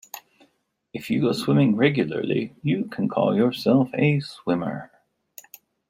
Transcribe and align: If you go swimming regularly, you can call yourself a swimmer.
If 0.95 1.11
you 1.11 1.21
go 1.21 1.31
swimming 1.31 1.75
regularly, 1.75 2.55
you 2.63 2.85
can 2.85 3.07
call 3.07 3.35
yourself 3.35 3.91
a 3.93 4.19
swimmer. 4.21 4.91